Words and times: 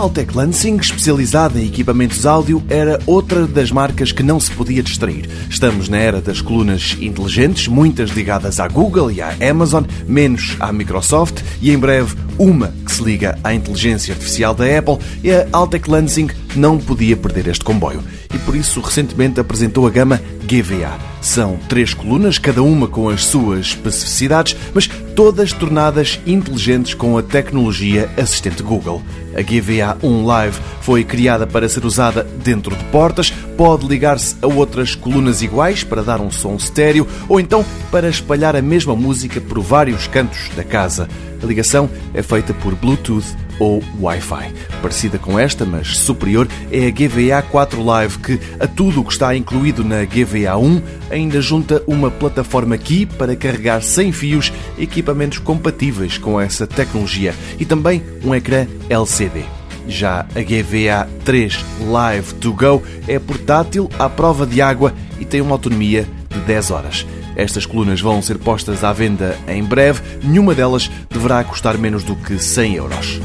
Altec 0.00 0.34
Lansing, 0.34 0.76
especializada 0.76 1.60
em 1.60 1.66
equipamentos 1.66 2.24
áudio, 2.24 2.62
era 2.70 2.98
outra 3.06 3.46
das 3.46 3.70
marcas 3.70 4.12
que 4.12 4.22
não 4.22 4.40
se 4.40 4.50
podia 4.50 4.82
distrair. 4.82 5.28
Estamos 5.50 5.90
na 5.90 5.98
era 5.98 6.22
das 6.22 6.40
colunas 6.40 6.96
inteligentes, 7.02 7.68
muitas 7.68 8.08
ligadas 8.08 8.58
à 8.60 8.66
Google 8.66 9.10
e 9.10 9.20
à 9.20 9.36
Amazon, 9.50 9.84
menos 10.08 10.56
à 10.58 10.72
Microsoft 10.72 11.42
e 11.60 11.70
em 11.70 11.78
breve 11.78 12.16
uma 12.38 12.68
que 12.86 12.90
se 12.90 13.02
liga 13.04 13.38
à 13.44 13.52
inteligência 13.52 14.14
artificial 14.14 14.54
da 14.54 14.64
Apple 14.78 14.96
e 15.22 15.30
a 15.30 15.46
Altec 15.52 15.90
Lansing 15.90 16.28
não 16.56 16.78
podia 16.78 17.14
perder 17.14 17.48
este 17.48 17.62
comboio 17.62 18.02
e 18.34 18.38
por 18.38 18.56
isso 18.56 18.80
recentemente 18.80 19.38
apresentou 19.38 19.86
a 19.86 19.90
gama 19.90 20.18
GVA. 20.50 20.98
São 21.20 21.56
três 21.68 21.94
colunas, 21.94 22.36
cada 22.36 22.60
uma 22.60 22.88
com 22.88 23.08
as 23.08 23.24
suas 23.24 23.66
especificidades, 23.66 24.56
mas 24.74 24.88
todas 25.14 25.52
tornadas 25.52 26.18
inteligentes 26.26 26.92
com 26.92 27.16
a 27.16 27.22
tecnologia 27.22 28.10
assistente 28.16 28.60
Google. 28.60 29.00
A 29.32 29.42
GVA 29.42 29.96
1 30.02 30.24
Live 30.24 30.58
foi 30.80 31.04
criada 31.04 31.46
para 31.46 31.68
ser 31.68 31.84
usada 31.84 32.24
dentro 32.42 32.74
de 32.74 32.82
portas, 32.86 33.30
pode 33.56 33.86
ligar-se 33.86 34.34
a 34.42 34.48
outras 34.48 34.96
colunas 34.96 35.40
iguais 35.40 35.84
para 35.84 36.02
dar 36.02 36.20
um 36.20 36.32
som 36.32 36.56
estéreo 36.56 37.06
ou 37.28 37.38
então 37.38 37.64
para 37.92 38.08
espalhar 38.08 38.56
a 38.56 38.62
mesma 38.62 38.96
música 38.96 39.40
por 39.40 39.60
vários 39.60 40.08
cantos 40.08 40.48
da 40.56 40.64
casa. 40.64 41.08
A 41.40 41.46
ligação 41.46 41.88
é 42.12 42.22
feita 42.22 42.52
por 42.52 42.74
Bluetooth 42.74 43.36
ou 43.60 43.80
Wi-Fi. 44.00 44.52
Parecida 44.82 45.18
com 45.18 45.38
esta, 45.38 45.64
mas 45.64 45.98
superior, 45.98 46.48
é 46.72 46.86
a 46.86 46.90
GVA 46.90 47.42
4 47.42 47.84
Live, 47.84 48.18
que 48.18 48.40
a 48.58 48.66
tudo 48.66 49.00
o 49.00 49.04
que 49.04 49.12
está 49.12 49.36
incluído 49.36 49.84
na 49.84 50.04
GVA 50.04 50.56
1 50.56 50.82
ainda 51.10 51.40
junta 51.40 51.82
uma 51.86 52.10
plataforma 52.10 52.76
Key 52.76 53.06
para 53.06 53.36
carregar 53.36 53.82
sem 53.82 54.10
fios 54.10 54.52
equipamentos 54.78 55.38
compatíveis 55.38 56.18
com 56.18 56.40
essa 56.40 56.66
tecnologia 56.66 57.34
e 57.58 57.64
também 57.64 58.02
um 58.24 58.34
ecrã 58.34 58.66
LCD. 58.88 59.44
Já 59.86 60.20
a 60.34 60.40
GVA 60.40 61.08
3 61.24 61.64
Live 61.80 62.34
to 62.34 62.52
Go 62.52 62.82
é 63.06 63.18
portátil 63.18 63.90
à 63.98 64.08
prova 64.08 64.46
de 64.46 64.62
água 64.62 64.94
e 65.18 65.24
tem 65.24 65.40
uma 65.40 65.52
autonomia 65.52 66.06
de 66.28 66.40
10 66.40 66.70
horas. 66.70 67.06
Estas 67.36 67.66
colunas 67.66 68.00
vão 68.00 68.20
ser 68.22 68.38
postas 68.38 68.84
à 68.84 68.92
venda 68.92 69.36
em 69.48 69.62
breve, 69.62 70.00
nenhuma 70.22 70.54
delas 70.54 70.90
deverá 71.08 71.42
custar 71.42 71.78
menos 71.78 72.04
do 72.04 72.14
que 72.14 72.38
100 72.38 72.74
euros. 72.74 73.20